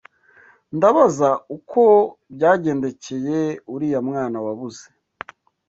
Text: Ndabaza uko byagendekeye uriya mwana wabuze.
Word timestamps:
Ndabaza 0.75 1.29
uko 1.55 1.81
byagendekeye 2.33 3.39
uriya 3.73 3.99
mwana 4.07 4.37
wabuze. 4.45 4.85